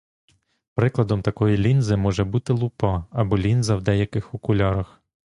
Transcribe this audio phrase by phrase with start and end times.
[0.73, 5.01] Прикладом такої лінзи може бути лупа або лінза в деяких окулярах.